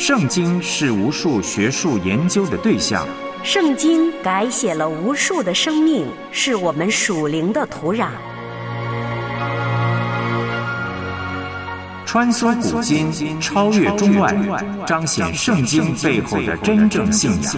[0.00, 3.06] 圣经是无数学术研究的对象，
[3.42, 8.08] 圣经改写了无数的生命，是我们属灵的土壤。
[12.06, 14.34] 穿梭古今，超越中外，
[14.86, 17.54] 彰显圣经背后的真正信仰。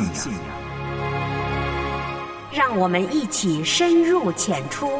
[2.50, 4.90] 让我们一起深入浅出，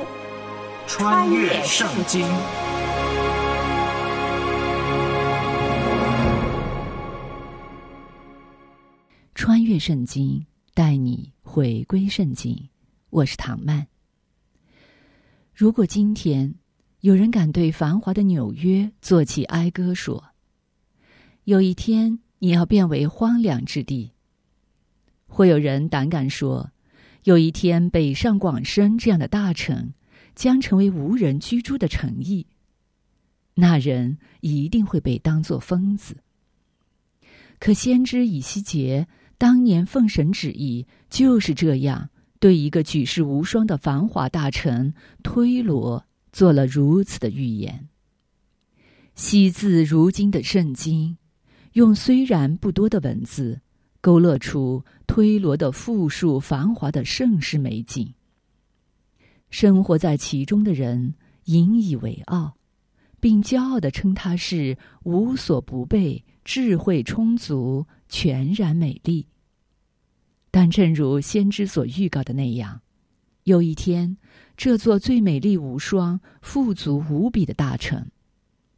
[0.86, 2.24] 穿越圣经。
[9.72, 10.44] 穿越圣经，
[10.74, 12.68] 带你回归圣经。
[13.08, 13.86] 我是唐曼。
[15.54, 16.54] 如果今天。
[17.00, 20.22] 有人敢对繁华的纽约作起哀歌，说
[21.44, 24.12] ：“有一天你要变为荒凉之地。”
[25.26, 26.70] 会有人胆敢说
[27.24, 29.92] ：“有一天北上广深这样的大城
[30.36, 32.46] 将成为无人居住的城邑。”
[33.56, 36.18] 那人一定会被当作疯子。
[37.58, 39.08] 可先知以西结
[39.42, 46.06] 当年奉神旨意，就是这样对一个举世无双的繁华大臣推罗。
[46.30, 47.88] 做了如此的预言。
[49.16, 51.18] 惜字如今的圣经，
[51.72, 53.60] 用虽然不多的文字，
[54.00, 58.14] 勾勒出推罗的富庶繁华的盛世美景。
[59.50, 61.14] 生活在其中的人
[61.46, 62.54] 引以为傲，
[63.18, 69.26] 并骄傲的称它是无所不备、智慧充足、全然美丽。
[70.52, 72.80] 但正如先知所预告的那样。
[73.44, 74.16] 有一天，
[74.56, 78.06] 这座最美丽无双、富足无比的大城，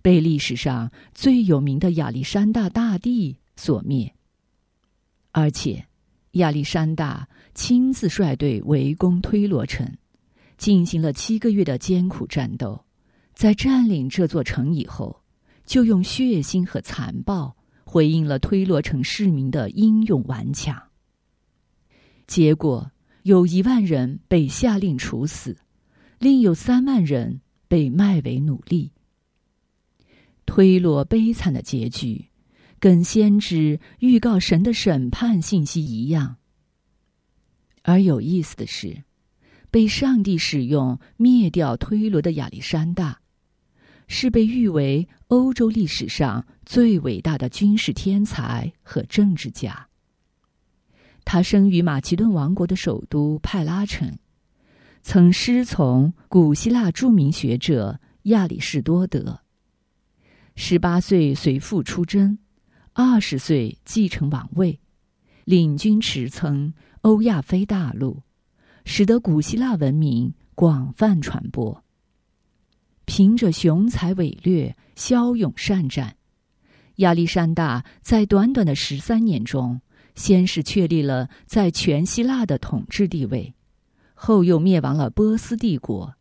[0.01, 4.15] 被历史上最有名的亚历山大大帝所灭。
[5.33, 5.85] 而且，
[6.33, 9.87] 亚历山大亲自率队围攻推罗城，
[10.57, 12.83] 进行了七个月的艰苦战斗。
[13.35, 15.21] 在占领这座城以后，
[15.67, 20.81] 就用血腥和残暴回应了推罗城市民的英勇顽强。
[22.27, 22.91] 结果。
[23.25, 25.57] 有一万人被下令处死，
[26.19, 28.93] 另有三万人被卖为奴隶。
[30.45, 32.27] 推罗悲惨的结局，
[32.79, 36.37] 跟先知预告神的审判信息一样。
[37.81, 39.03] 而有意思的是，
[39.71, 43.19] 被上帝使用灭掉推罗的亚历山大，
[44.07, 49.89] 是被誉为欧洲历史上最伟大的军事天才和政治家。
[51.25, 54.19] 他生于马其顿王国的首都派拉城，
[55.03, 59.41] 曾师从古希腊著名学者亚里士多德。
[60.55, 62.39] 十八岁随父出征，
[62.93, 64.79] 二十岁继承王位，
[65.45, 68.23] 领军驰骋欧亚非大陆，
[68.85, 71.83] 使得古希腊文明广泛传播。
[73.07, 76.17] 凭着雄才伟略、骁勇善战，
[76.97, 79.81] 亚历山大在短短的十三年中。
[80.15, 83.55] 先是确立了在全希腊的统治地位，
[84.15, 86.15] 后又灭亡了波斯帝国，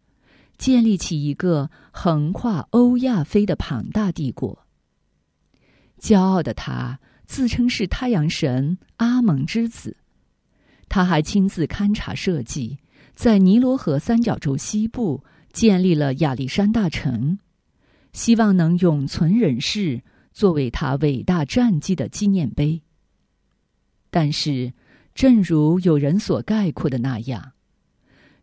[0.58, 4.66] 建立起一个横跨欧亚非的庞大帝国。
[6.00, 9.96] 骄傲的他自称是太阳神阿蒙之子，
[10.90, 12.80] 他还亲自勘察设计，
[13.16, 17.38] 在尼罗河三角洲西部建立了亚历山大城，
[18.12, 20.02] 希望能永存人世，
[20.34, 22.82] 作为他伟大战绩的纪念碑。
[24.16, 24.72] 但是，
[25.16, 27.54] 正如有人所概括的那样，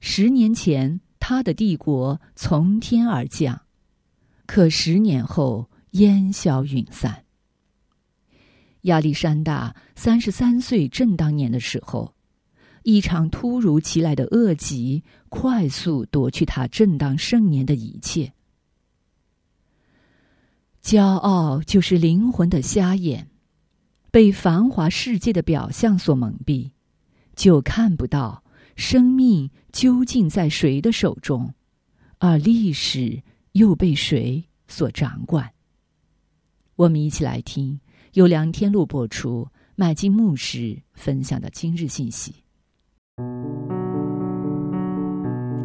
[0.00, 3.62] 十年前他的帝国从天而降，
[4.46, 7.24] 可十年后烟消云散。
[8.80, 12.16] 亚历山大三十三岁正当年的时候，
[12.82, 18.32] 一场突如其来的恶疾快速夺去他正当盛年的一切。
[20.82, 23.28] 骄傲就是灵魂的瞎眼。
[24.10, 26.70] 被繁华世界的表象所蒙蔽，
[27.36, 28.42] 就看不到
[28.76, 31.54] 生命究竟在谁的手中，
[32.18, 33.22] 而历史
[33.52, 35.50] 又被谁所掌管。
[36.76, 37.78] 我们一起来听
[38.14, 39.46] 由梁天禄播出、
[39.76, 42.34] 麦金牧师分享的今日信息。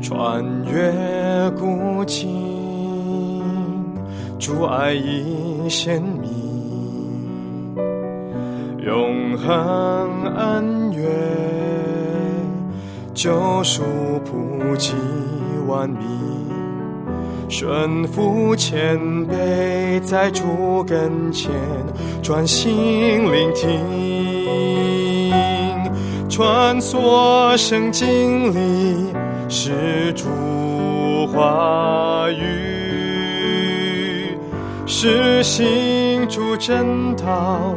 [0.01, 3.41] 穿越古今，
[4.37, 6.44] 主爱已显明。
[8.85, 11.09] 永恒恩怨，
[13.15, 13.81] 救赎
[14.23, 14.93] 普及
[15.65, 16.07] 万民，
[17.49, 18.95] 顺服谦
[19.27, 21.51] 卑，在主跟前
[22.21, 25.31] 专心聆听，
[26.29, 29.11] 穿梭圣经里
[29.49, 30.27] 是主
[31.33, 34.37] 话语，
[34.85, 37.73] 是行主真道。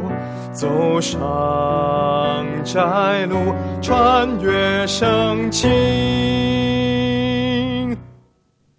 [0.59, 5.69] 走上窄路，穿越圣经。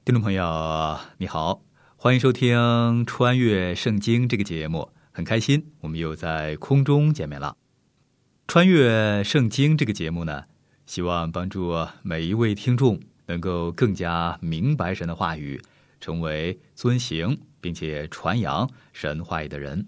[0.04, 1.62] 听众朋友，你好，
[1.96, 2.58] 欢迎收听
[3.06, 7.56] 《穿越圣经》这个节目，很开心我们又在空中见面了。
[8.46, 10.42] 《穿越圣经》这个节目呢，
[10.84, 15.58] 希望帮助每一位听众能够更加明白神的话语，
[15.98, 19.86] 成为遵行并且传扬神话语的人。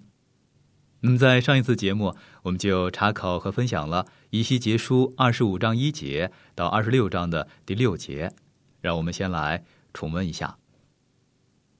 [1.04, 2.14] 那么，在上一次节目，
[2.44, 8.32] 我们就查考和分享了《以西结书》二十五章一节到二十六章的第六节，
[8.80, 10.46] 让我们先来重温一下《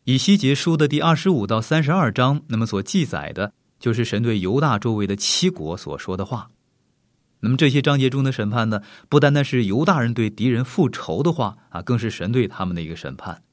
[0.03, 2.43] 以西结书》的第二十五到三十二章。
[2.49, 6.49] 那么，所记载的就是神对犹大周围的七国所说的话。
[7.39, 13.45] 那么这些章节中的审判呢，不单单是犹大人对敌人复仇的话啊，更是神对他们的一个审判。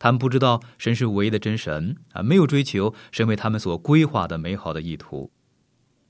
[0.00, 5.30] 他们不知道神是唯一的真神啊，没有追求神为他们所规划的美好的意图。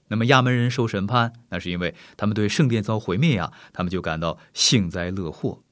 [0.09, 5.63] 那么亚门人受审判，那是因为他们对圣殿遭毁灭呀，他们就感到幸灾乐祸。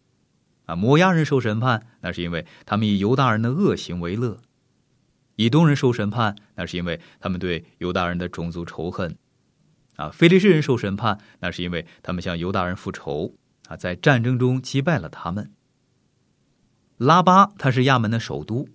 [0.66, 4.38] 啊，摩押人受审判，那是因为他们以犹大人的恶行为乐。
[5.36, 9.16] 以东人受审判，那是因为他们对犹大人的种族仇恨。
[9.94, 13.36] 啊，非利士人受审判，那是因为他们向犹大人复仇
[13.68, 15.52] 啊，在战争中击败了他们。
[16.98, 18.66] 拉巴，它是亚门的首都；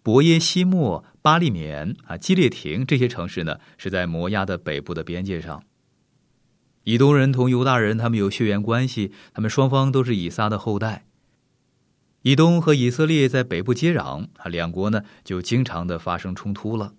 [0.00, 5.64] 伯耶西莫、巴利缅啊、基列廷这些城市呢，是在摩押的北部的边界上。
[6.84, 11.04] 以东人同犹大人，他们有血缘关系，他们双方都是以撒的后代。
[12.22, 16.94] 以东和以色列在北部接壤啊，两国呢就经常的发生冲突了。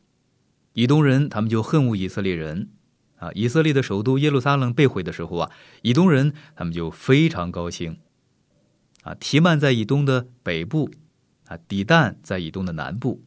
[0.73, 2.69] 以东人他们就恨恶以色列人。
[3.17, 5.49] 啊，以色列的首都耶路撒冷被毁的时候啊，
[5.83, 7.97] 以东人他们就非常高兴。
[9.05, 10.89] 啊，提曼在以东的北部，
[11.45, 13.23] 啊，底旦在以东的南部。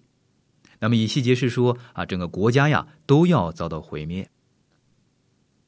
[0.81, 4.29] 那么以细节是说啊，整个国家呀都要遭到毁灭。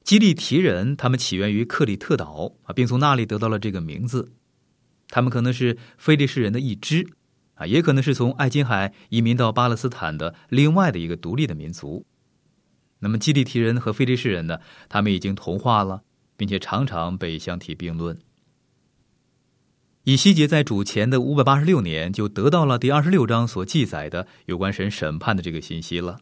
[0.02, 4.32] 基利提人他们起源于克里特岛啊，并从那里得到了这个名字。
[5.08, 7.06] 他们可能是菲利士人的一支，
[7.54, 12.04] 啊，也可能是从爱琴海移民到巴勒斯坦的另外的一个独立的民族。
[12.98, 14.58] 那么，基利提人和菲利士人呢？
[14.88, 16.02] 他们已经同化了，
[16.36, 18.18] 并且常常被相提并论。
[20.04, 26.20] 以西结在主前的五百八十六年就得到了第二十六章所记载的有关神审判的这个信息了。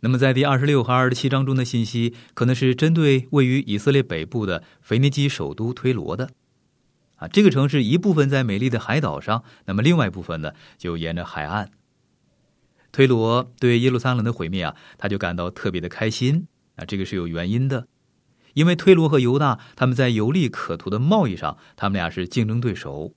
[0.00, 6.30] 那么，在第二十六和二十七章中的信息，可能是针对位于以色列北部的腓尼基首都推罗的。
[7.16, 11.72] 啊，这个城市一部分在美丽的海岛上，那么另外一部分呢，就沿着海岸。
[12.92, 16.46] 推罗对耶路撒冷的毁灭啊，他就感到特别的开心
[16.76, 17.88] 啊，这个是有原因的，
[18.58, 23.14] 因为推罗和犹大他们在有利可图的贸易上，他们俩是竞争对手。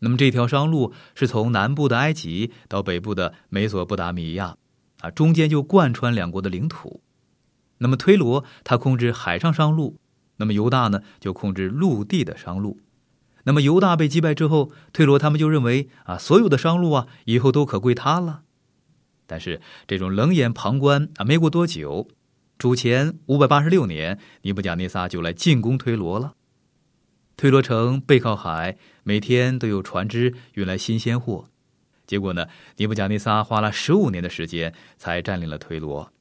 [0.00, 4.56] 那么这条商路是从南部的埃及到北部的美索不达米亚，
[5.02, 7.00] 啊，中间就贯穿两国的领土。
[7.78, 10.00] 那么推罗他控制海上商路，
[10.38, 12.80] 那么犹大呢就控制陆地的商路。
[13.44, 18.42] 那么犹大被击败之后，推罗他们就认为啊，所有的商路啊以后都可归他了。
[19.28, 22.08] 但是这种冷眼旁观啊，没过多久，
[22.60, 26.34] 主前五百八十六年，尼布甲尼撒就来进攻推罗了。
[27.38, 31.46] 推罗城背靠海，每天都有船只运来新鲜货。
[32.06, 36.12] 结果呢，尼布甲尼撒花了十五年的时间才占领了推罗。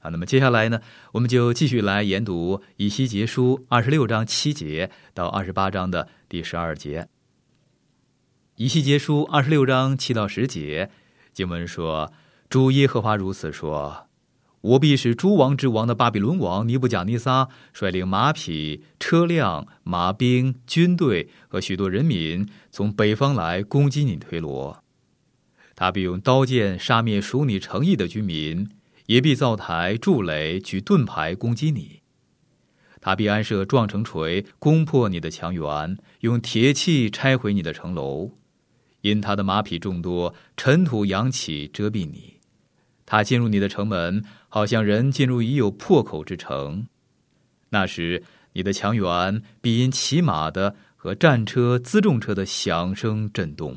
[0.00, 0.80] 啊，那么接下来呢，
[1.12, 7.08] 我们就继续来研读以西结书二十六章七节到二十八章的第十二节。
[8.54, 10.88] 以西结书二十六章七到十节。
[11.34, 12.10] 经文说
[12.48, 14.08] ：“主耶和华如此说：
[14.66, 24.82] 我必使诸王之王的巴比伦王尼布甲尼撒率领马匹、车辆、马兵、军队和许多人民从北方来攻击你推罗。
[25.76, 28.68] 他必用刀剑杀灭属你诚意的居民，
[29.06, 32.00] 也必造台筑垒、举盾牌攻击你。
[33.00, 38.32] 他必安设撞城锤攻破你的墙垣，用铁器拆毁你的城楼。”
[39.02, 42.34] 因他的马匹众多，尘土扬起遮蔽你。
[43.08, 44.24] 他进入你的城门，
[44.56, 46.86] 好像人进入已有破口之城。
[47.68, 48.22] 那时，
[48.54, 53.76] 你的墙垣必因骑马的和战车、辎重车的响声震动。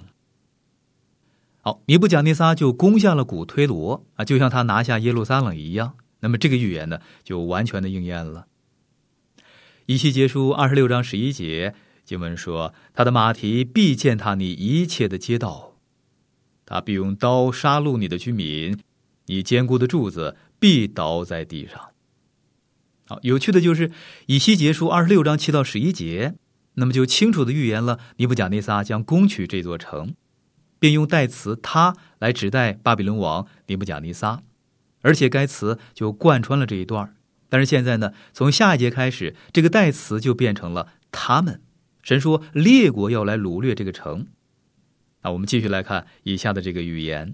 [1.60, 5.96] 好，尼布甲尼撒就攻下了古推罗啊，就像他拿下耶路撒冷一样。
[6.22, 8.48] 那么，这个预言呢，就完全的应验了。
[9.86, 11.76] 一期结束，二十六章十一节。
[12.06, 15.76] 经文说：“他的马蹄必践踏你一切的街道，
[16.66, 18.80] 他必用刀杀戮你的居民，
[19.26, 21.90] 你坚固的柱子必倒在地上。”
[23.08, 23.92] 好，有趣的就是
[24.28, 26.36] 以西结书二十六章七到十一节，
[26.76, 30.14] 那么就清楚的预言了尼布甲内撒将攻取这座城，
[30.80, 34.44] 并用代词“他”来指代巴比伦王尼布甲尼撒。
[35.02, 37.16] 而且该词就贯穿了这一段。
[37.48, 41.62] 但是现在呢，从下一节开始，这个代词就变成了他们。
[42.04, 44.28] 神说列国要来掳掠这个城。
[45.24, 47.34] 那我们继续来看以下的这个语言。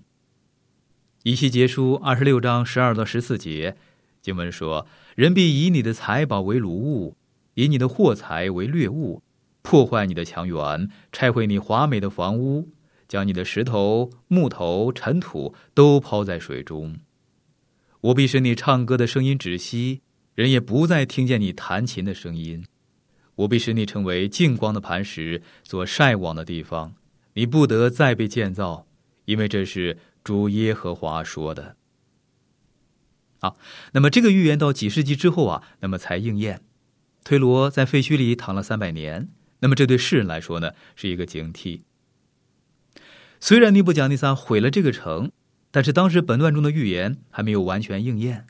[1.27, 3.75] 以西结书二十六章十二到十四节，
[4.21, 4.85] 经文说
[5.17, 7.17] ：“人必以你的财宝为掳物，
[7.55, 9.23] 以你的货财为掠物，
[9.63, 12.69] 破坏你的墙垣，拆毁你华美的房屋，
[13.07, 16.95] 将你的石头、木头、尘土都抛在水中。
[18.01, 20.01] 我必使你唱歌的声音止息。”
[20.35, 22.63] 人也不再听见你弹琴的声音，
[23.33, 26.93] 我必使你成为净光的磐石，做晒网的地方。
[27.33, 28.85] 你不得再被建造，
[29.23, 31.77] 因为这是主耶和华说的。
[33.39, 33.57] 好，
[33.93, 36.61] 那么这个预言到几世纪之后啊，那么才应验。
[37.23, 39.29] 推罗在废墟里躺了三百年，
[39.59, 41.81] 那么这对世人来说呢，是一个警惕。
[43.39, 45.31] 虽然尼布甲尼撒毁了这个城，
[45.69, 48.47] 但是当时本段中的预言还没有完全应验。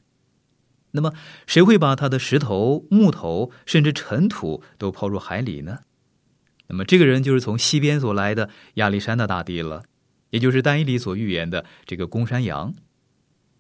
[0.91, 1.11] 那么，
[1.45, 5.79] 谁会把他的石头、木头，甚至尘土都抛入海里呢？
[6.67, 9.83] 那么，这个人就是从西边所来的亚历山大大帝了，
[10.35, 12.73] 也就是但以理所预言的这个公山羊。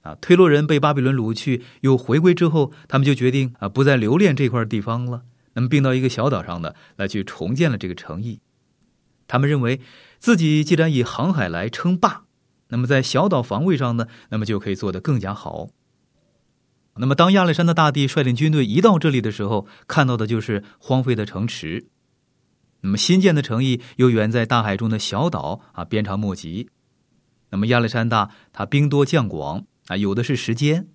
[0.01, 5.23] 啊，推罗人被巴比伦掳去，又回归之后，他们就决定啊，不再留恋这块地方了。
[5.53, 8.41] 那么，并到一个小岛上呢，来去重建了这个城邑。
[9.25, 9.79] 他们认为
[10.19, 12.25] 自己既然以航海来称霸，
[12.67, 15.69] 那么在小岛防卫上呢，那么就可以做得更加好。
[16.97, 21.87] 那么，当亚历山大大帝率领军队一到这里的时候，看到的就是荒废的城池。
[22.85, 26.69] 那么，新建的城邑又远在大海中的小岛啊，鞭长莫及。
[27.49, 30.87] 那么，亚历山大他兵多将广啊，有的是时间，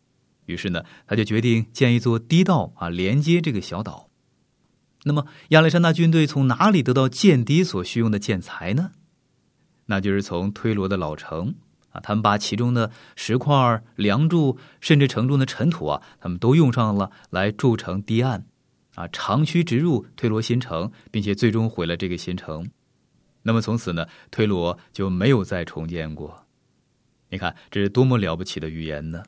[0.46, 4.08] 于是呢，他就决定建一座堤道啊，连接这个小岛。
[5.02, 8.92] 那么，亚历山大军队从哪里得到建堤所需用的建材呢？
[9.86, 11.56] 那就是从推罗的老城。
[11.90, 18.46] 啊，他们把其中的石块、梁柱，甚至城中的尘土啊，他们都用上了来筑成堤岸，
[19.00, 22.70] 啊，长驱直入推罗新城，并且最终毁了这个新城。
[23.42, 26.46] 那么从此呢，推罗就没有再重建过。
[27.30, 29.22] 你看，这是多么了不起的预言呢！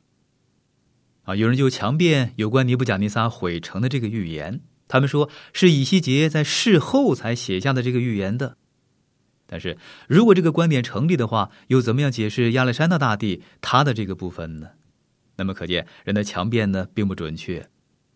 [1.23, 8.57] 啊，有人就强辩有关尼布甲尼撒毁城的这个预言，他们说是以西结在事后才写下的这个预言的。
[9.47, 14.69] 但是如果这个观点成立的话，又怎么样解释亚历山大大帝他的这个部分呢？
[15.37, 17.67] 那么可见人的强辩呢并不准确，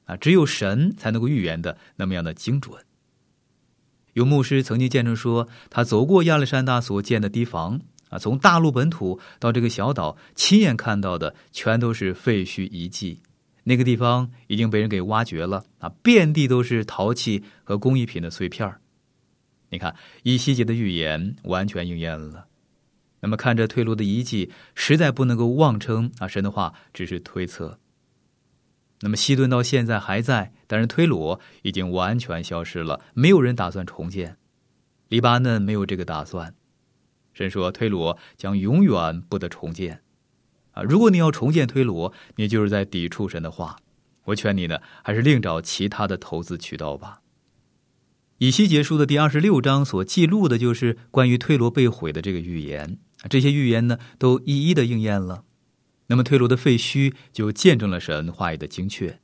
[0.08, 2.84] 啊，只有神才能够预言的那么样的精准。
[4.14, 13.22] 有牧师曾经见证说，他走过亚历山大所建的堤防，啊，从大陆本土到这个小岛，亲眼看到的全都是废墟遗迹，
[13.66, 18.74] 那个地方已经被人给挖掘了，啊，遍地都是陶器和工艺品的碎片。
[19.70, 22.48] 你看，以西结的预言完全应验了。
[23.20, 27.78] 那么，看着退路的遗迹，实在不能够妄称啊，神的话只是推测。
[29.01, 34.38] 那么，西顿到现在还在，但是推罗已经完全消失了，没有人打算重建。
[35.08, 36.56] 黎巴嫩没有这个打算。
[37.34, 40.01] 神说，推罗将永远不得重建。
[40.72, 43.77] 啊，如果你要重建推罗，你就是在抵触神的话。
[44.25, 47.22] 我劝你呢，还是另找其他的投资渠道吧。
[48.39, 52.98] 以西结书的第二十六章所记录的就是关于推罗被毁的这个预言，
[53.30, 55.44] 这些预言呢都一一的应验了。
[56.08, 59.20] 那么推罗的废墟就见证了神话语的精确。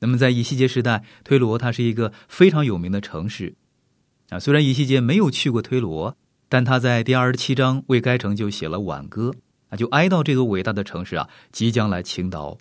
[0.00, 3.54] 那么在以西结时代，推罗它是一个非常有名的城市
[4.28, 4.38] 啊。
[4.38, 6.16] 虽然以西结没有去过推罗，
[6.48, 9.34] 但他在第二十七章为该城就写了挽歌
[9.68, 12.58] 啊，就哀悼这座伟大的城市啊即将来倾倒。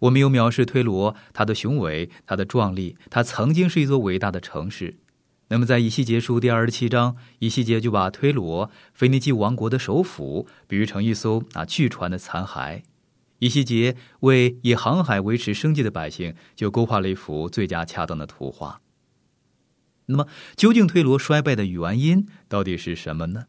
[0.00, 4.94] 我们有藐视推罗，它的雄伟，它的壮丽，它曾经是一座伟大的城市。
[5.50, 12.82] 那么，在以西结书第二十七章，以西结就把推罗，腓尼基王国的首府，比喻成一艘啊巨船的残骸。
[13.38, 18.82] 以西结为以航海维持生计的百姓，就勾画了一幅最佳恰当的图画。
[20.06, 23.46] 那么，究竟推罗衰败的原因到底是什么呢？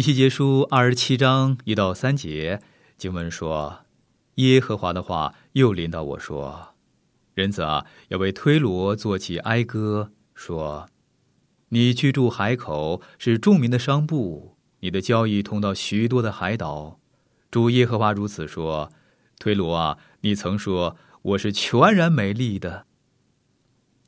[0.00, 2.62] 以西结书二十七章一到三节
[2.96, 3.80] 经文说
[4.36, 6.74] ：“耶和华的话又临到我说，
[7.34, 10.88] 人子啊，要为推罗作起哀歌，说：
[11.68, 16.98] 你居住海口，是著名的商埠，你的交易通到许多的海岛。
[17.50, 18.90] 主耶和华如此说：
[19.38, 22.86] 推罗啊，你曾说我是全然美丽的。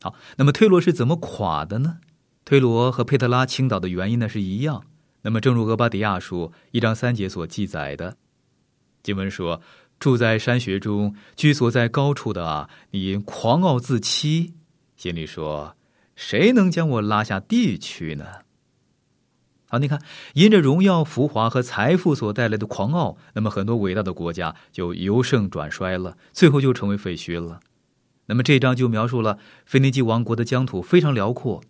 [0.00, 1.98] 好，那么推罗是怎么垮的呢？
[2.46, 4.86] 推罗和佩特拉倾倒的原因呢是一样。
[5.22, 8.16] 那么，正如俄巴底亚书一章三节所记载的，
[9.02, 9.62] 经文说
[10.00, 14.54] ：“住在山穴中，居所在高处的啊，你狂傲自欺，
[14.96, 15.76] 心里说：
[16.16, 18.24] 谁能将我拉下地去呢？”
[19.70, 20.02] 好，你看，
[20.34, 27.60] 因着荣耀、浮华和财富所带来的狂傲，那么很多伟大的国家就由盛转衰了，最后就成为废墟了。
[28.26, 31.62] 那么这章就描述了腓尼基王国的疆土非常辽阔。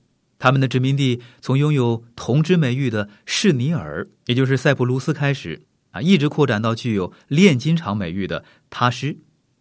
[0.42, 9.18] 他们的殖民地从拥有铜之美誉的士尼尔，也就是塞浦路斯开始啊，一直扩展到具有炼金厂美誉的他施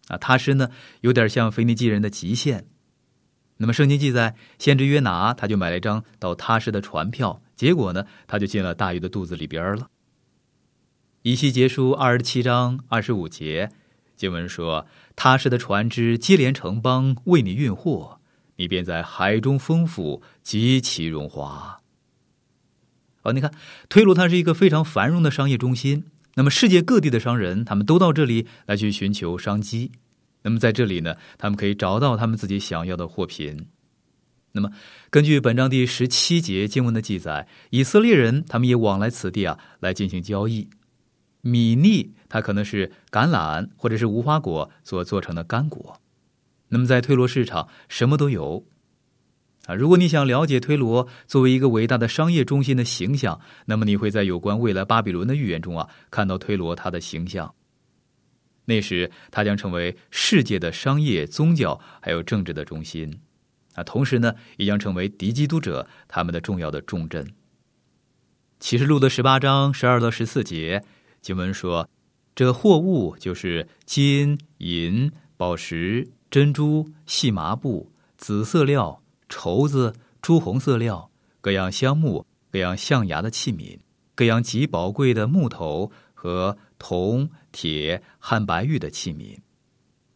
[0.08, 0.18] 啊。
[0.18, 0.70] 他施呢，
[1.02, 2.66] 有点像腓尼基人的极限。
[3.58, 9.86] 那么圣经记载，先知约拿他就买了一张到他施的船票，结果呢，他就进了大鱼的肚子里边了。
[11.22, 13.70] 以西结书二十七章二十五节
[14.16, 18.18] 经文说：“他施的船只接连城邦为你运货。”
[18.56, 21.80] 你便在海中丰富，极其荣华。
[23.22, 23.52] 哦，你看，
[23.88, 26.04] 推罗它是一个非常繁荣的商业中心。
[26.34, 29.92] 那么，世界各地的商人，他们都到这里来去寻求商机。
[30.42, 33.68] 那么，在这里呢，他们可以找到他们自己想要的货品。
[34.52, 34.70] 那么，
[35.08, 40.68] 根据本章第十七节经文的记载，以色列人他们也往来此地啊，来进行交易。
[41.42, 46.01] 米粒，它可能是橄榄或者是无花果所做成的干果。
[46.72, 48.64] 那么，在推罗市场，什么都有
[49.66, 49.74] 啊。
[49.74, 57.54] 如果你想了解推罗作为一个伟大的商业中心的形象，那么你会在有关未来巴比伦的预言中啊，看到推罗它的形象。
[58.64, 63.20] 那时，它将成为世界的商业、宗教还有政治的中心
[63.74, 63.84] 啊。
[63.84, 67.34] 同时呢，也将成为敌基督者他们的重要的重镇。
[68.60, 70.82] 启示录的十八章十二到十四节
[71.20, 71.90] 经文说
[72.34, 81.10] ：“这货物就是金银宝石。”珍珠、细麻布、紫色料、绸子、朱红色料，
[81.42, 83.78] 各样香木、各样象牙的器皿，
[84.14, 89.40] 各样极宝贵的木头和铜、铁、汉白玉的器皿，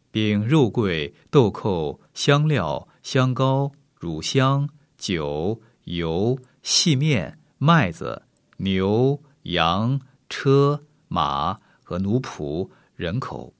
[0.09, 8.23] 并肉桂、豆蔻、香料、香膏、乳香、酒、油、细面、麦子、
[8.57, 13.53] 牛、羊、车、马和奴仆、人口。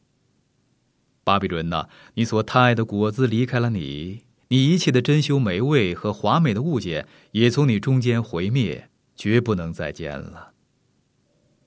[1.27, 10.51] 巴比伦呐，你所贪爱的果子离开了你，你一切的珍馐美味和华美的物件也从你中间毁灭，绝不能再见了。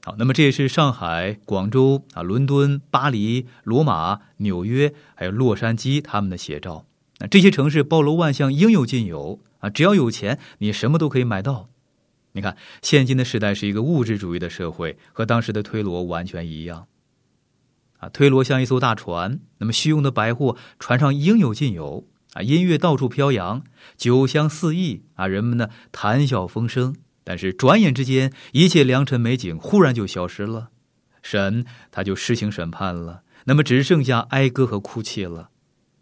[0.02, 6.86] 好，那么这也是上海、广州啊、伦敦、巴黎、罗马、纽约还有洛杉矶他们的写照。
[7.18, 9.68] 那这些城市包罗万象，应有尽有啊！
[9.68, 11.68] 只要有钱，你什么都可以买到。
[12.32, 16.86] 你看，现今的时代是一个物质主义的社会，和当时的推罗完全一样。
[18.00, 23.62] 啊，推罗像一艘大船，那么虚荣的百货，船上应有尽有啊，音乐到处飘扬，
[23.96, 26.96] 酒香四溢啊，人们呢谈笑风生。
[27.22, 30.70] 但是转眼之间，一切良辰美景忽然就消失了，
[31.22, 33.22] 神他就施行审判了。
[33.44, 35.50] 那么只剩下哀歌和哭泣了。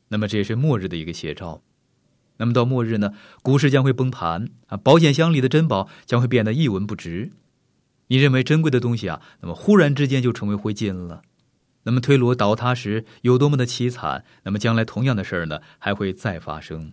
[0.09, 1.63] 那么这也是末日的一个写照。
[2.39, 3.11] 那么到末日呢，
[3.43, 7.31] 股市将会崩盘啊，保险箱里的珍宝将会变得一文不值。
[8.07, 11.23] 你认为珍贵的东西啊，那么忽然之间就成为灰烬了。
[11.85, 16.93] 那么推罗倒塌时有多么的凄惨，那么将来同样的事儿呢还会再发生，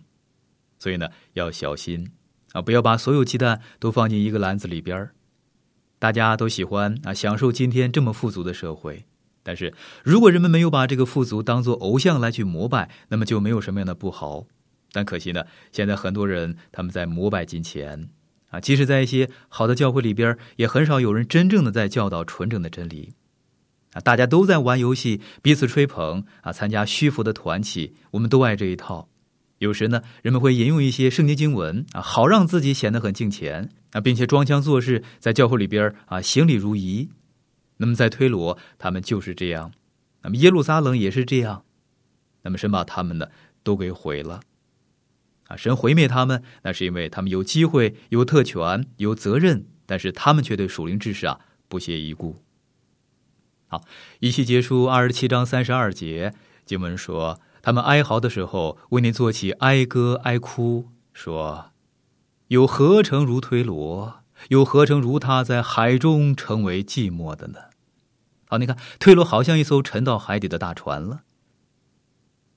[0.78, 2.12] 所以呢要小心
[2.52, 5.12] 啊，不要把所有鸡蛋都放进一个篮子里边儿。
[5.98, 9.04] 大家都喜欢啊享受今天这么富足的社会，
[9.42, 9.72] 但是
[10.04, 14.46] 如果人们没有把这个富足当做偶像来去膜拜，那么就没有什么样的不好。
[14.92, 18.08] 但可惜呢，现在很多人他们在膜拜金钱
[18.50, 23.14] 啊，即使在一些好的教会里边，也很少有人真正的在教导纯正的真理。
[23.96, 29.08] 啊大家都在玩游戏，彼此吹捧啊，参加虚浮的团体，我们都爱这一套。
[29.58, 37.08] 有时呢，人们会引用一些圣经经文啊，好让自己显得很敬虔啊，并且装腔作势，在教会里边啊行礼如仪。
[37.78, 39.70] 那么在推罗，他们就是这样；
[40.22, 41.64] 那么耶路撒冷也是这样。
[42.42, 43.28] 那么神把他们呢
[43.62, 44.40] 都给毁了
[45.48, 45.56] 啊！
[45.56, 52.36] 神毁灭他们，那是因为他们有机会、有特权、有责任，但是他们却对属灵知识啊不屑一顾。
[53.68, 53.82] 好，
[54.20, 56.32] 一期结束二十七章三十二节
[56.64, 61.72] 经文说，他们哀嚎的时候，为你做起哀歌哀哭，说：
[62.46, 64.20] 有何成如推罗？
[64.50, 67.58] 有何成如他在海中成为寂寞的呢？
[68.48, 71.22] 好，你看推罗好像一艘沉到海底的大船了。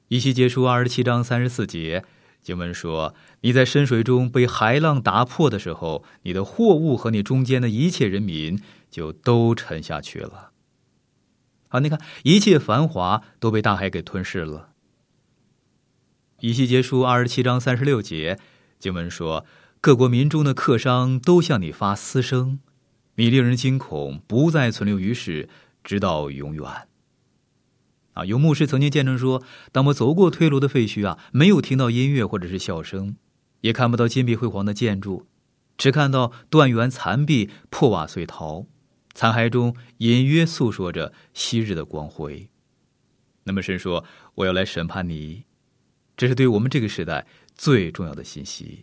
[0.10, 2.04] 一期结束二十七章三十四节
[2.44, 10.49] 经文说，你在深水中被海浪打破的时候，你的货物和你中间的一切人民就都沉下去了。
[11.72, 14.72] 好，你看，一切繁华都被大海给吞噬了。
[16.40, 18.40] 以西结书二十七章三十六节
[18.80, 19.46] 经文说
[19.80, 22.60] ：“各国民众的客商都向你发私声，
[23.16, 25.48] 你令人惊恐，不再存留于世，
[25.84, 26.66] 直到永远。
[28.14, 33.16] 啊，有牧师曾经见证说，当我走过推罗的废墟啊，没有听到音乐或者是笑声，
[33.62, 35.28] 也看不到金碧辉煌的建筑，
[35.78, 38.66] 只看到断垣残壁、破瓦碎陶，
[39.14, 42.50] 残骸中隐约诉说着昔日的光辉。
[43.44, 45.46] 那么神说：“我要来审判你。”
[46.16, 48.82] 这是对我们这个时代最重要的信息。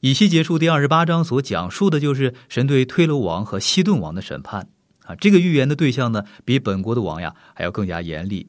[0.00, 4.70] 以西结束第二十八章所讲述的就是神对推罗王和西顿王的审判
[5.04, 5.14] 啊。
[5.14, 8.48] 这个预言的对象呢，比本国的王呀还要更加严厉，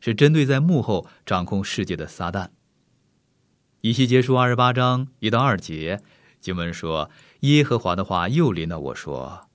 [0.00, 2.50] 是针对在幕后掌控世界的撒旦。
[3.80, 6.00] 以西结束二十八章一到二节
[6.40, 7.10] 经文说
[7.42, 9.48] ：“耶和华的话又临到我说，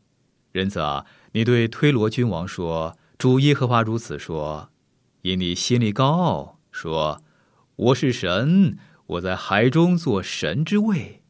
[0.52, 4.70] 人子啊，你对推罗君王说，主耶和华如此说，
[5.22, 7.24] 因你心里高傲。”说
[7.76, 11.24] ：“我是神，我在海中做神之位。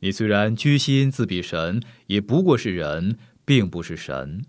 [0.00, 4.46] 你虽然居心自比神，也不过是人，并不是神。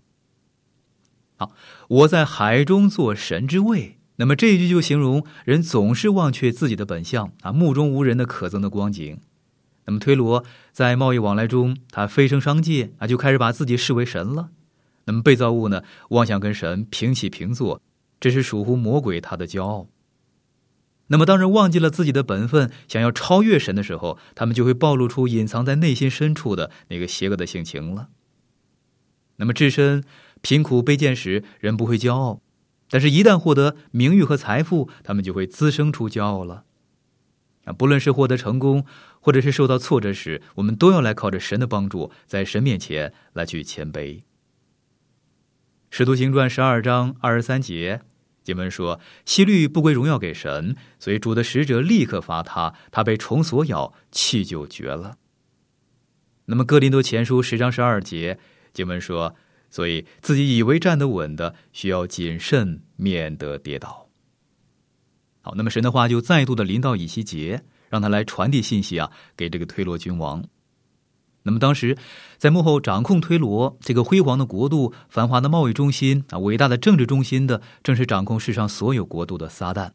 [1.36, 1.52] 好，
[1.88, 3.98] 我在海中做神之位。
[4.16, 9.20] 那么这一句就形容人总是忘却自己的本相啊，目中无人的可憎的光景。
[9.86, 14.50] 那么推罗在贸易往来中，他飞升商界啊，就开始把自己视为神了。
[15.04, 17.80] 那么被造物呢，妄想跟神平起平坐，
[18.18, 19.88] 这是属乎魔鬼他的骄傲。”
[21.08, 28.08] 那么，当人忘记了自己的本分，想要超越神的时候，他们就会暴露出隐藏在内心深处的那个邪恶的性情了。
[29.36, 30.02] 那么，置身
[30.40, 32.40] 贫苦卑贱时，人不会骄傲；
[32.90, 36.64] 但是，一旦获得名誉和财富，他们就会滋生出骄傲了。
[37.66, 38.84] 啊，不论是获得成功，
[39.26, 44.22] 或者是受到挫折时，我们都要来靠着神的帮助，在神面前来去谦卑。
[45.90, 48.02] 使徒行传十二章二十三节。
[48.44, 55.18] 经文说：“希律不归荣耀给神，所以主的使者立刻罚他，他被虫所咬，气就绝了。”
[56.46, 58.38] 那么《哥林多前书》十章十二节
[58.72, 59.34] 经文说
[59.68, 64.08] ：“所以自己以为站得稳的，需要谨慎，免得跌倒。”
[65.42, 70.44] 好，那么神的话就再度的临到以西结，让他来传递信息啊，给这个推罗君王。
[71.42, 71.96] 那么当时，
[72.38, 79.92] 在幕后掌控推罗这个辉煌的国度、繁华的贸易中心啊、伟大的政治中心的，正是掌控世上所有国度的撒旦。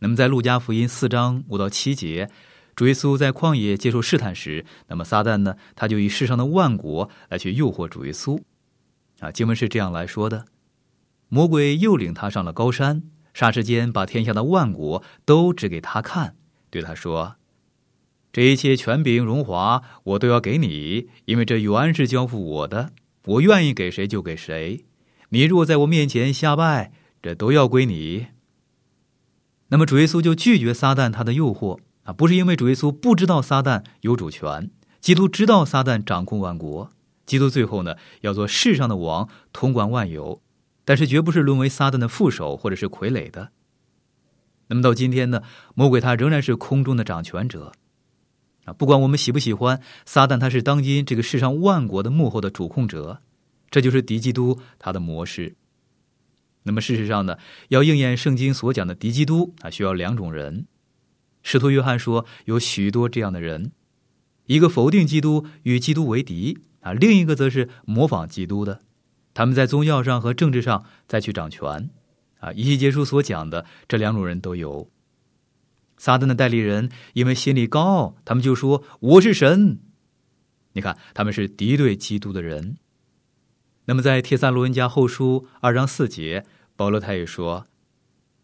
[0.00, 2.28] 那么在路加福音四章五到七节，
[2.74, 8.38] 主耶稣在旷野接受试探时，那么撒旦呢，他就以世上的万国来去诱惑主耶稣。
[9.20, 10.44] 啊，经文是这样来说的：
[11.30, 16.36] 魔鬼又领他上了高山，霎时间把天下的万国都指给他看，
[16.76, 17.36] 对他说。
[18.32, 22.92] 这一切权柄荣华，我都要给你，因为这原是交付我的。
[23.24, 24.84] 我愿意给谁就给谁。
[25.30, 28.26] 你若在我面前下拜，这都要归你。
[29.68, 36.90] 那么主耶稣就拒绝撒旦他的诱惑啊，不是因为主耶稣不知道撒旦有主权，基督知道撒旦掌控万国，
[37.24, 40.42] 基督最后呢要做世上的王，统管万有，
[40.84, 43.50] 但是绝不是沦为撒旦的副手或者是傀儡的。
[44.68, 45.42] 那么到今天呢，
[45.74, 47.72] 魔鬼他仍然是空中的掌权者。
[48.64, 53.20] 啊，不管我们喜不喜欢，撒旦他是当今这个世上万国的幕后的主控者，
[53.70, 55.54] 这就是敌基督他的模式。
[56.64, 60.66] 那么事实上呢，要应验圣经所讲的敌基督啊，需要两种人。
[61.44, 63.70] 使徒约翰说，有许多这样的人，
[64.46, 68.80] 一个否定基督与基督为敌啊，另一个则是模仿基督的，
[69.32, 71.88] 他们在宗教上和政治上再去掌权
[72.38, 72.52] 啊。
[72.52, 74.90] 以西结书所讲的这两种人都有。
[75.98, 79.78] 撒旦的代理人因为心里高傲，他们就说我是神。
[80.72, 82.76] 你看，他们是敌对基督的人。
[83.86, 86.44] 那么，在帖撒罗尼迦后书二章四节，
[86.76, 87.66] 保罗他也说，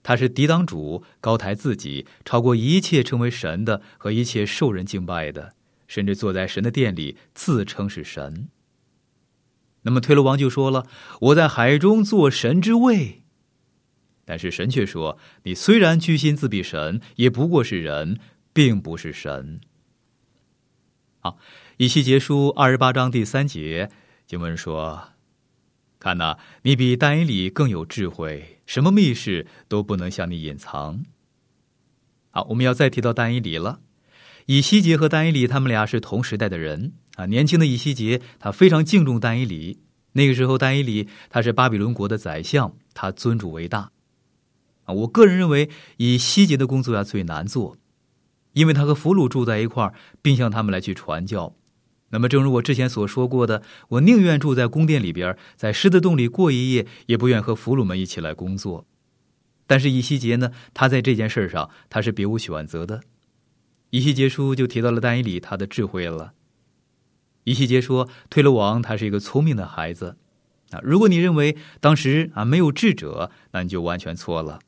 [0.02, 5.54] 他是抵挡主，高抬自己，超过一切成为神的和一切受人敬拜的，
[5.86, 8.48] 甚至坐在神的殿里，自称是神。
[9.82, 10.86] 那么，推罗王就说了
[11.20, 13.21] ：“我在海中做神之位。”
[14.24, 18.18] 但是神却说：“你虽然居心自比神，也不过是人，
[18.52, 19.60] 并不是神。”
[21.18, 21.38] 好，
[21.76, 23.90] 以西结书二十八章第三节
[24.26, 25.08] 经文说
[25.98, 31.04] ：“看呐，你比但以里更有智慧，什么密事都不能向你隐藏。”
[32.30, 33.80] 好，我们要再提到但以里了。
[34.46, 37.26] 以西结和但以里他们俩是同时代的人啊。
[37.26, 39.80] 年轻的以西结他非常敬重但以里，
[40.12, 43.92] 那个时候但以里他是巴比伦国的宰相，他尊主为大。
[44.84, 47.76] 啊，我个人认为，以西结的工作要最难做，
[48.52, 51.54] 因为他和俘虏住在一块儿，并向他们来去传教。
[52.10, 58.86] 那么，正如我之前所说过的，我宁愿住在宫殿里边，在狮子洞里过一夜，也不愿和俘虏们一起来工作。
[59.66, 63.00] 但是以西结呢，他在这件事上他是别无选择的。
[63.88, 66.34] 以西结书就提到了丹以理他的智慧了。
[67.44, 70.16] 以西结说，推罗王他是一个聪明的孩子
[70.72, 70.80] 啊。
[70.82, 74.60] 如果你认为当时啊没有智者，那你就完全错了。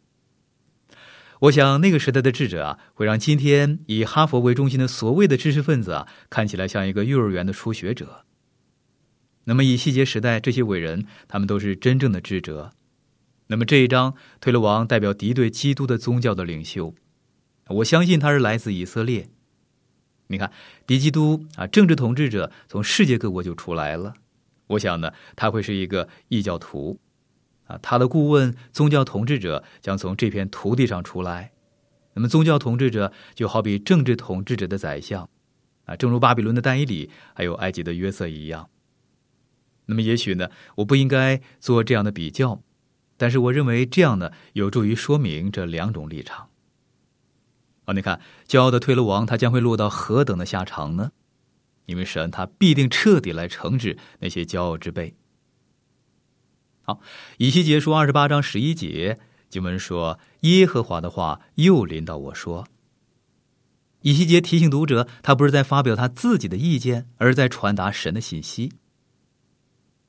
[1.45, 8.25] 我想那个时代的智者啊，会让今天以哈佛为中心的所谓的知识分子啊，看起来像一个幼儿园的初学者。
[9.45, 12.73] 那么以细节时代这些伟人，他们都是真正的智者。
[13.49, 16.95] 那么这一章推罗王代表敌对基督的宗教的领袖，
[17.69, 19.29] 我相信他是来自以色列。
[20.29, 20.51] 你看，
[20.87, 24.15] 敌基督啊，政治统治者从世界各国就出来了。
[24.69, 26.99] 我想呢，他会是一个异教徒。
[27.67, 31.53] 啊，他的顾问宗教统治者将从这片土地上出来。
[32.13, 35.29] 那么，宗教统治者就好比政治统治者的宰相，
[35.85, 38.69] 啊，正如巴比伦的但以里，还有埃及的约瑟一样。
[39.87, 42.63] 那么，也许呢，我不应该做这样的比较，
[43.17, 46.49] 但是我认为这样呢，有助于说明这两种立场。
[47.87, 51.11] 啊，你看，骄傲的推罗王他将会落到何等的下场呢？
[51.87, 55.15] 因为神他必定彻底来惩治那些骄傲之辈。
[56.87, 57.01] 好，
[57.39, 59.19] 以西结书二十八章十一节
[59.49, 62.67] 经文说：“耶和华的话又临到我说。”
[64.03, 68.73] 以西结提醒读者，他不是在发表他自己的意见，而是在传达神的信息。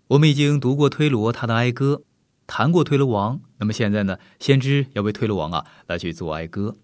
[0.07, 2.03] 我们已经读过推罗他的哀歌，
[2.45, 3.39] 谈过推罗王。
[3.57, 4.17] 那么现在呢？
[4.41, 6.75] 先知要为推罗王啊来去做哀歌。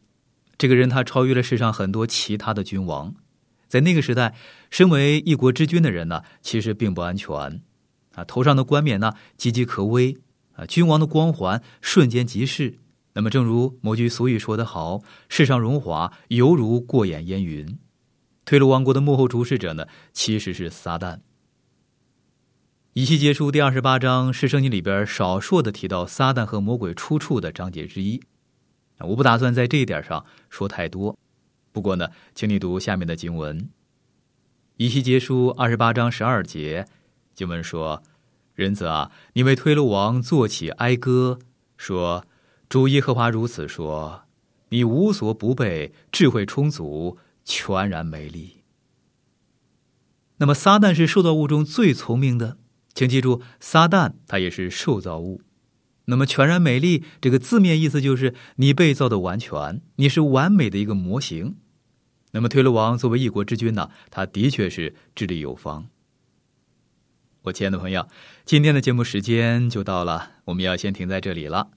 [0.58, 3.13] 这个人他超越了世上很多其他的君王，
[3.67, 4.34] 在那个时代，
[4.69, 7.62] 身为一国之君的人呢，其实并不安全。
[8.25, 10.17] 头上的冠冕呢，岌岌可危
[10.53, 10.65] 啊！
[10.65, 12.77] 君王的光环瞬间即逝。
[13.13, 17.77] 那么，正如某句俗语说得好：“世上荣华犹如过眼烟云。”
[18.45, 21.19] 推罗王国的幕后主使者呢，其实是撒旦。
[22.93, 28.21] 以西结书第二十八章是圣经里边少数的提到撒旦和魔鬼出处的章节之一。
[28.99, 31.17] 我不打算在这一点上说太多。
[31.71, 33.69] 不过呢，请你读下面的经文：
[34.77, 36.86] 以西结书二十八章十二节。
[37.34, 38.03] 经文说
[38.53, 41.39] ：“人子啊，你为推罗王作起哀歌，
[41.77, 42.25] 说：
[42.67, 44.23] 主耶和华如此说：
[44.69, 48.63] 你无所不备，智慧充足，全然美丽。
[50.37, 52.57] 那么撒旦是受造物中最聪明的，
[52.93, 55.41] 请记住，撒旦他也是受造物。
[56.05, 61.55] 那么全然美丽这个字面意思就是你被造的完全，你是完美的一个模型。
[62.31, 65.87] 那么推罗王作为一国之君呢，他的确是智力有方。”
[67.43, 68.08] 我亲爱的朋友，
[68.45, 71.71] 今天的节目时间就到了，我们要先停在这里了。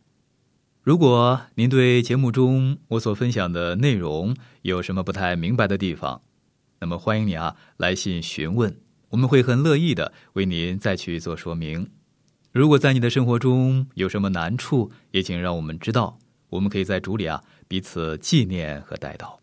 [0.82, 6.20] 如果您对节目中我所分享的内容有什么不太明白的地方，
[6.80, 8.76] 那么欢迎你啊来信询问，
[9.08, 11.90] 我们会很乐意的为您再去做说明。
[12.52, 16.18] 如果在你的生活中有什么难处，也请让我们知道，
[16.50, 19.40] 我们可以在主里啊彼此纪念和带到。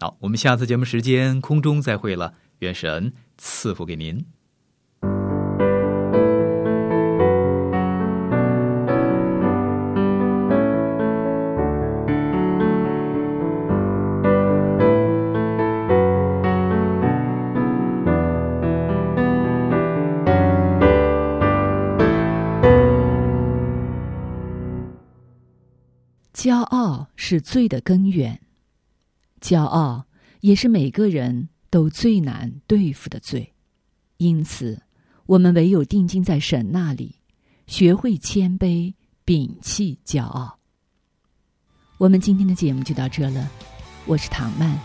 [0.00, 4.24] 好，我们下次节目时间空中再会了，愿神赐福给您。
[26.38, 28.38] 骄傲是罪的根源，
[29.40, 30.04] 骄傲
[30.38, 33.54] 也是每个人都最难对付的罪。
[34.18, 34.80] 因此，
[35.26, 37.16] 我们唯有定睛在神那里，
[37.66, 38.94] 学会谦卑，
[39.26, 40.60] 摒弃骄傲。
[41.96, 43.50] 我们今天的节目就到这了，
[44.06, 44.78] 我是唐曼，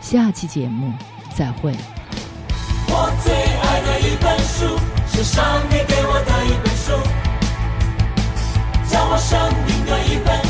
[0.00, 0.92] 下期节目
[1.34, 1.74] 再会。
[2.86, 6.92] 我最爱的一本书是上帝给我的一本书，
[8.88, 10.49] 叫我生命的一本。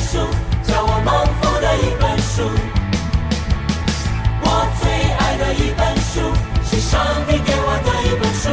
[6.91, 8.51] 上帝给我的一本书，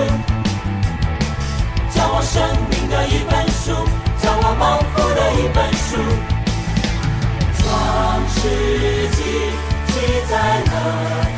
[1.89, 2.36] 叫我生
[2.69, 3.73] 命的一本书，
[4.21, 5.89] 叫我盲复的一本书，
[7.58, 7.65] 创
[8.30, 8.39] 世
[9.15, 9.19] 纪
[9.88, 9.93] 记
[10.30, 10.32] 载
[10.65, 10.69] 了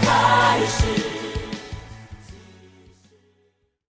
[0.02, 0.08] 开
[0.68, 1.19] 始。